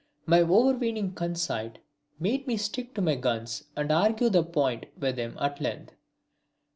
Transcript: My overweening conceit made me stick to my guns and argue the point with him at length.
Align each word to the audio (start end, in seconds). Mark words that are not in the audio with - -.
My 0.25 0.41
overweening 0.41 1.13
conceit 1.13 1.77
made 2.19 2.47
me 2.47 2.57
stick 2.57 2.95
to 2.95 3.03
my 3.03 3.13
guns 3.13 3.65
and 3.75 3.91
argue 3.91 4.29
the 4.29 4.41
point 4.41 4.85
with 4.99 5.19
him 5.19 5.37
at 5.39 5.61
length. 5.61 5.93